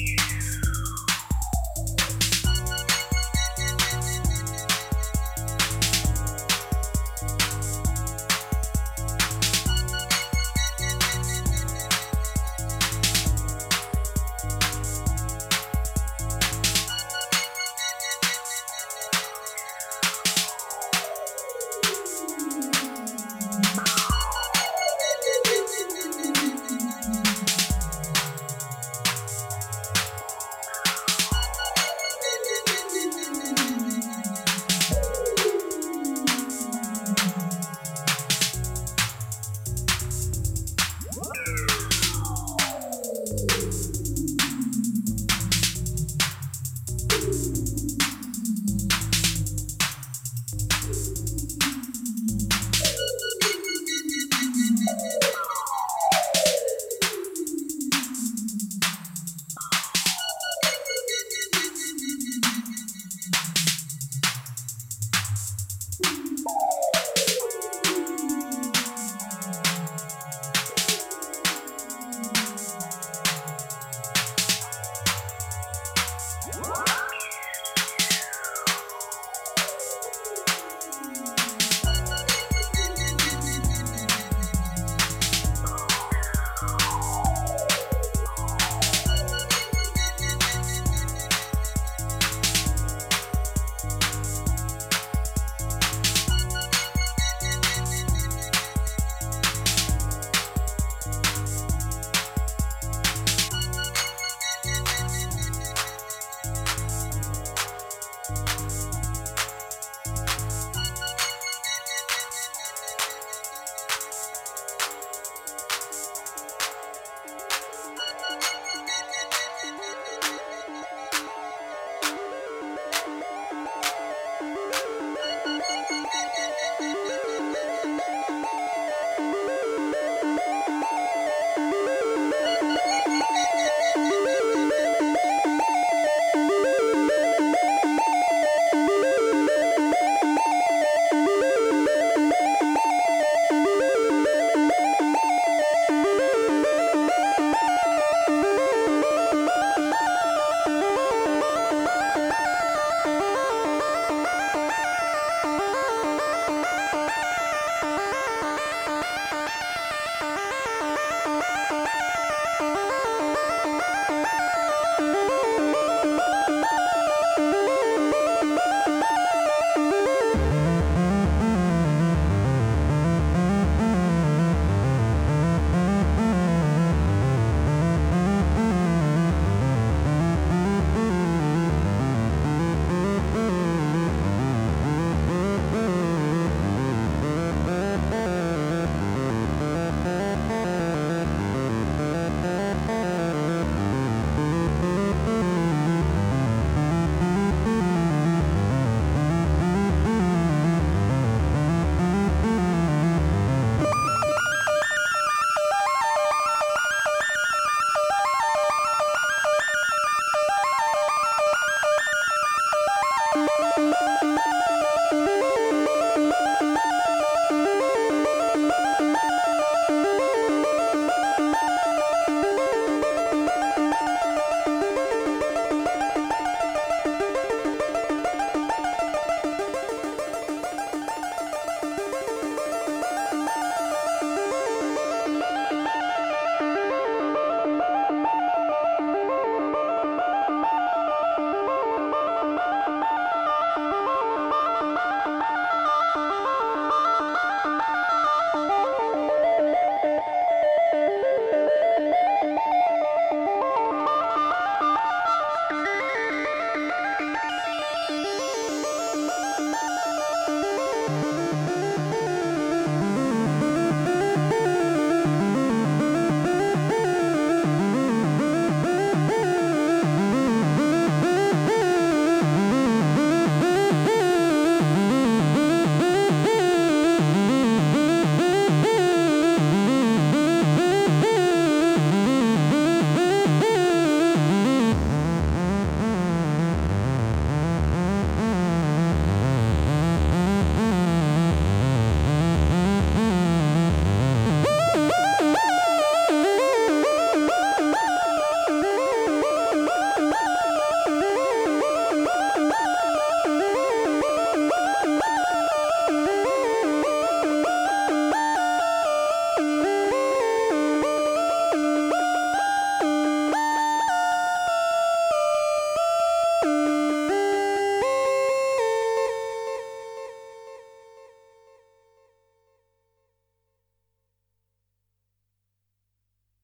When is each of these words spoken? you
you 0.00 0.25